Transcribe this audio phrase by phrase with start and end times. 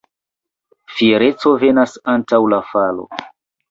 [0.95, 3.11] Fiereco venas antaŭ la falo.